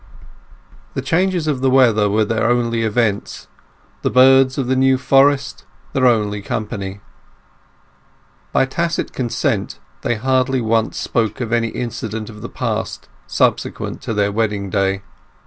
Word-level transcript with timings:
The 0.95 1.03
changes 1.03 1.45
of 1.45 1.61
the 1.61 1.69
weather 1.69 2.09
were 2.09 2.25
their 2.25 2.49
only 2.49 2.81
events, 2.81 3.47
the 4.01 4.09
birds 4.09 4.57
of 4.57 4.65
the 4.65 4.75
New 4.75 4.97
Forest 4.97 5.63
their 5.93 6.07
only 6.07 6.41
company. 6.41 7.01
By 8.51 8.65
tacit 8.65 9.13
consent 9.13 9.77
they 10.01 10.15
hardly 10.15 10.59
once 10.59 10.97
spoke 10.97 11.39
of 11.39 11.53
any 11.53 11.67
incident 11.69 12.31
of 12.31 12.41
the 12.41 12.49
past 12.49 13.09
subsequent 13.27 14.01
to 14.01 14.15
their 14.15 14.31
wedding 14.31 14.71
day. 14.71 15.03